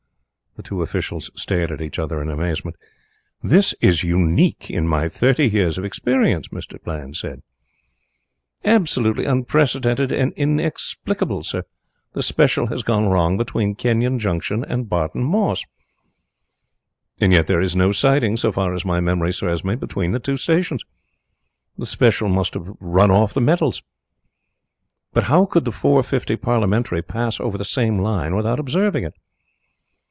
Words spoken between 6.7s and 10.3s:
Mr. Bland. "Absolutely unprecedented